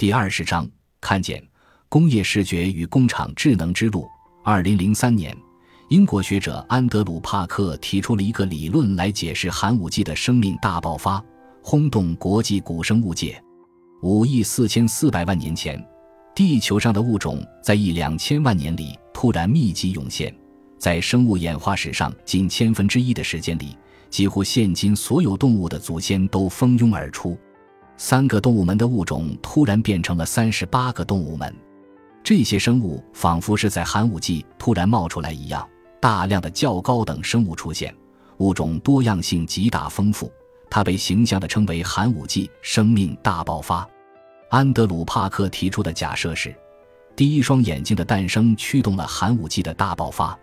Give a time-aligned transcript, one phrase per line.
[0.00, 0.66] 第二十章
[0.98, 1.46] 看见
[1.90, 4.08] 工业视觉与工厂智能之路。
[4.42, 5.36] 二零零三年，
[5.90, 11.22] 英国学者安德鲁·帕克提出了一个理论来解释寒武纪的生命大爆发，
[11.62, 13.38] 轰动国际古生物界。
[14.00, 15.78] 五亿四千四百万年前，
[16.34, 20.34] 地球上的物种在一两千万年里突然密集涌现，
[20.78, 23.76] 在生物演化史上近千分之一的时间里。
[24.08, 27.38] 几乎现今所有动物的祖先都蜂拥而出，
[28.02, 31.54] 三个动物门的物种突然变成了三十八个动物门。
[32.24, 35.68] 这些生物仿佛是在寒武纪突然冒出来一样，
[36.00, 37.94] 大量的较高等生物出现，
[38.38, 40.32] 物种多样性极大丰富。
[40.70, 43.86] 它被形象地称为寒武纪生命大爆发。
[44.48, 46.54] 安德鲁·帕克提出的假设是，
[47.14, 50.36] 第一双眼睛的诞生驱动了寒武纪的大爆发。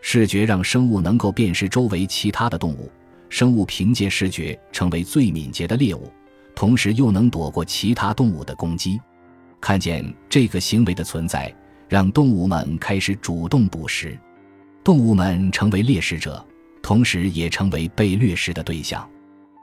[0.00, 2.90] 视觉让生物能够辨识周围其他的动物。
[3.28, 6.10] 生物凭借视觉成为最敏捷的猎物，
[6.54, 9.00] 同时又能躲过其他动物的攻击。
[9.60, 11.54] 看见这个行为的存在，
[11.88, 14.18] 让动物们开始主动捕食，
[14.82, 16.44] 动物们成为猎食者，
[16.82, 19.08] 同时也成为被掠食的对象。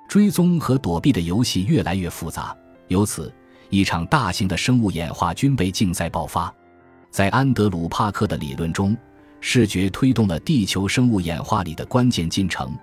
[0.10, 2.56] 追踪和躲避的游戏越来越复杂，
[2.88, 3.32] 由此
[3.70, 6.54] 一场大型的生物演化军备竞赛爆发。
[7.10, 8.98] 在安德鲁·帕克的理论中，
[9.40, 12.76] 视觉推动了地球生物演化里的关键进程。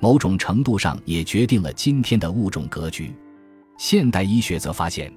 [0.00, 3.12] 某种程度上也决定了今天的物种格局。
[3.78, 5.10] 现代医学则发现，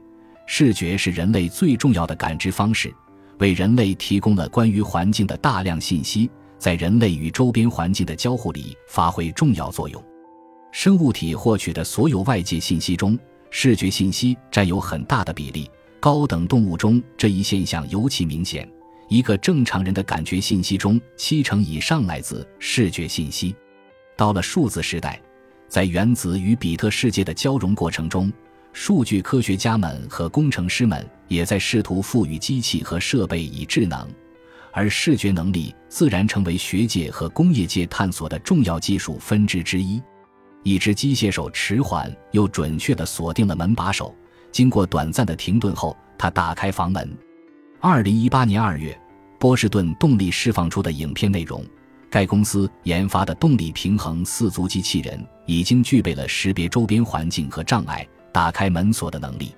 [0.46, 2.94] 视觉是人类最重要的感知方式，
[3.40, 10.02] 为人类提供了关于环境的大量信息，在人类与周边环境的交互里发挥重要作用。
[10.72, 13.18] 生物体获取的所有外界信息中，
[13.50, 15.70] 视觉信息占有很大的比例。
[16.00, 18.68] 高等动物中这一现象尤其明显。
[19.08, 23.56] 一个正常人的感觉信息中，七成以上来自视觉信息。
[24.16, 25.20] 到了数字时代，
[25.68, 28.32] 在原子与比特世界的交融过程中，
[28.74, 34.08] 数据科学家们和工程师们也在试图赋予机器和设备以智能，
[34.72, 40.02] 而视觉能力自然成为学界和工业界探索的重要技术分支之一。
[40.64, 44.16] 一只机械手迟缓又准确地锁定了门把手，
[44.52, 47.18] 经过短暂的停顿后，他打开房门。
[47.80, 48.98] 二零一八年二月，
[49.40, 51.66] 波士顿动力释放出的影片内容。
[52.12, 59.56] 该公司研发的动力平衡四足机器人已经具备了识别周边环境和障碍、打开门锁的能力。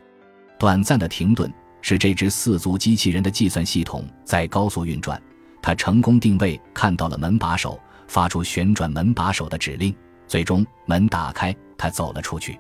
[0.60, 1.52] 短暂的停顿
[1.82, 5.22] 是这只四足机器人的计算系统在高速运转。
[5.62, 9.96] 它成功定位，看到了门把手，发出旋转门把手的指令。
[10.28, 12.60] 最终，门打开，它走了出去。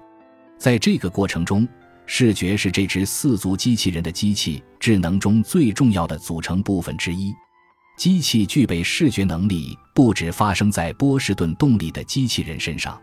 [0.57, 1.68] 在这个过程中，
[2.06, 7.34] 视觉是这只四足机器人的机器智能中最重要的组成部分之一。
[7.97, 13.00] 机器具备视觉能力，不止发生在波士顿动力的机器人身上，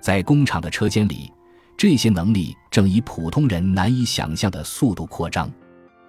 [0.00, 1.32] 在工厂的车间里，
[1.76, 5.50] 这些能力正以普通人难以想象的速度扩张。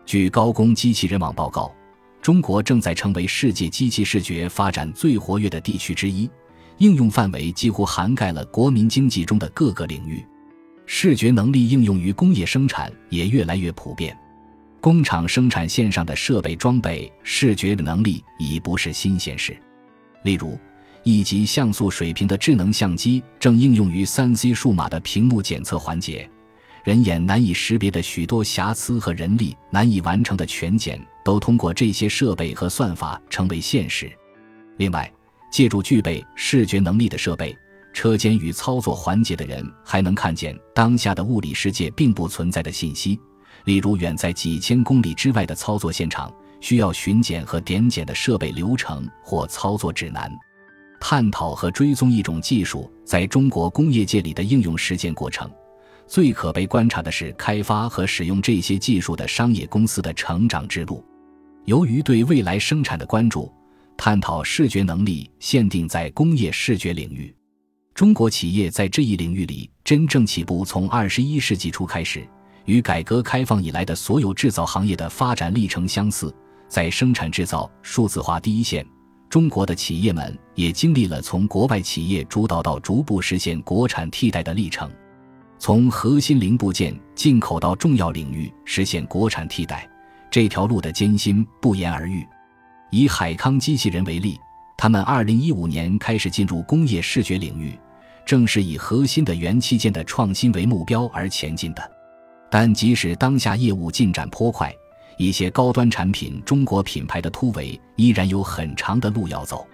[0.06, 1.74] 据高工机器人网报告，
[2.22, 6.30] 中国正在成为世界机器视觉发展最活跃的地区之一，
[6.78, 10.24] 应用范围几乎涵盖了国民经济中的各个领域。
[10.86, 14.16] 视觉能力应用于工业生产也越来越普遍。
[14.82, 19.58] 工厂生产线上的设备装备视觉的能力已不是新鲜事。
[20.24, 20.60] 例如，
[21.04, 26.30] 一级像素水平的智能相机正应用于三 C 数码的屏幕检测环节。
[26.84, 34.12] 人眼难以识别的许多瑕疵和人力难以完成的全检，都通过这些设备和算法成为现实。
[34.78, 35.12] 另外，
[35.52, 37.56] 借助具备视觉能力的设备，
[37.94, 43.20] 车间与操作环节的人还能看见当下的物理世界并不存在的信息。
[43.66, 50.30] 例如，远在几千公里之外的操作现场需要巡检和点检的设备流程或操作指南，
[51.06, 55.52] 探讨和追踪一种技术在中国工业界里的应用实践过程。
[56.08, 61.04] 最可被观察的是开发和使用这些技术的商业公司的成长之路。
[61.66, 63.52] 由于对未来生产的关注，
[63.98, 67.36] 探讨视觉能力限定在工业视觉领域。
[67.94, 72.26] 中国企业在这一领域里真正起步，从二十一世纪初开始。
[72.64, 76.34] 与改革开放以来的所有制造行业的发展历程相似，
[76.70, 78.86] 在生产制造数字化第一线，
[79.34, 84.88] 中国的企业们也经历了从国外企业主导到逐步实现国产替代的历程。
[85.58, 89.90] 从核心零部件进口到重要领域实现国产替代，
[90.30, 92.24] 这条路的艰辛不言而喻。
[92.92, 94.40] 以海康机器人为例，
[94.78, 97.76] 他们2015年开始进入工业视觉领域，
[98.28, 101.82] 正是以核心的元器件的创新为目标而前进的。
[102.52, 104.72] 但即使当下业务进展颇快，
[105.18, 109.68] 一些高端产品中国品牌的突围依然有很长的路要走。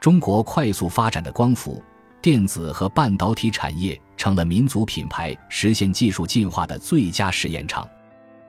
[0.00, 1.82] 中国快速发展的光伏、
[2.20, 7.88] 电子和半导体产业成了民族品牌实现技术进化的最佳试验场。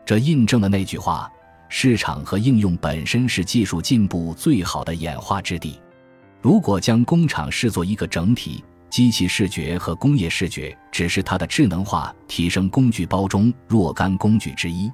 [0.06, 1.32] 这印证了那句话：
[1.70, 5.80] 市场和应用本身是技术进步最好的演化之地。
[6.42, 14.92] 如果将工厂视作一个整体，机器视觉和工业视觉只是它的智能化提升工具包中若干工具之一。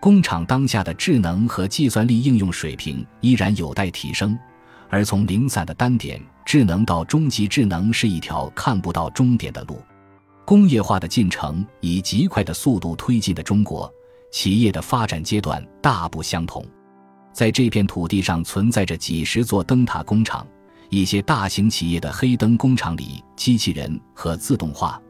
[0.00, 4.36] 工厂当下的智能和计算力应用水平依然有待提升，
[4.88, 9.78] 而从零散的单点智能到终极智能是一条看不到终点的路。
[10.46, 13.92] 工业化的进程以极快的速度推进的中国，
[14.32, 16.64] 企业的发展阶段大不相同。
[17.32, 20.46] 在这片土地上存在着几十座灯塔工厂。
[20.88, 25.00] 一些大型企业的黑灯工厂里，机器人和自动化、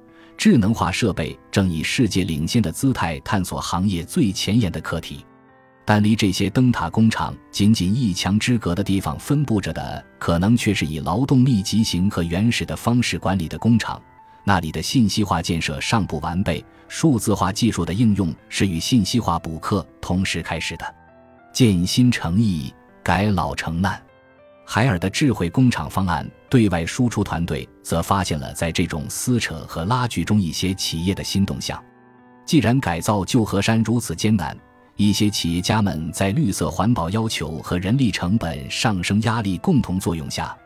[0.41, 5.23] 智能化设备正以世界领先的姿态探索行业最前沿的课题。
[5.85, 14.01] 但离这些灯塔工厂仅仅一墙之隔的地方，分布着的可能却是以劳动密集型和原始的方式管理的工厂。
[14.43, 20.95] 那里的信息化建设尚不完备，数字化技术的应用是与信息化补课同时开始的。
[21.53, 22.73] 建新成易，
[23.03, 24.03] 改老成难。
[24.73, 31.83] 海尔的智慧工厂方案对外输出团队则发现了在这种撕扯和拉锯中一些企业的新动向。
[32.47, 34.57] 既然改造旧河山如此艰难，
[34.95, 40.57] 一些企业家们在绿色环保要求和人力成本上升压力共同作用下，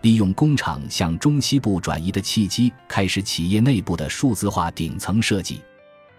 [0.00, 5.60] 利用工厂向中西部转移的契机，开始企业内部的数字化顶层设计。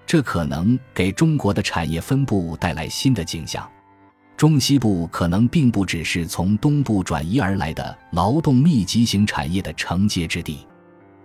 [0.06, 3.68] 这可能给中国的产业分布带来新的景象。
[4.42, 10.66] 中西部可能并不只是从东部转移而来的劳动密集型产业的承接之地，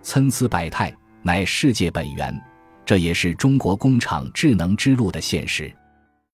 [0.03, 2.39] 参差百态乃世界本源，
[2.85, 5.75] 这也是中国工厂智能之路的现实。